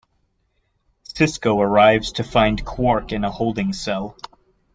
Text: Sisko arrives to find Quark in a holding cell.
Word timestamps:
Sisko 1.13 1.59
arrives 1.61 2.13
to 2.13 2.23
find 2.23 2.65
Quark 2.65 3.11
in 3.11 3.23
a 3.23 3.29
holding 3.29 3.71
cell. 3.71 4.17